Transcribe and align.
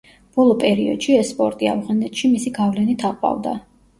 ბოლო 0.37 0.53
პერიოდში, 0.61 1.17
ეს 1.23 1.33
სპორტი 1.33 1.69
ავღანეთში 1.73 2.31
მისი 2.33 2.53
გავლენით 2.57 3.07
აყვავდა. 3.13 3.55